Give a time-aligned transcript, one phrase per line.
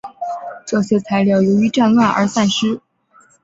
[0.65, 2.81] 这些材料由于战乱而散失。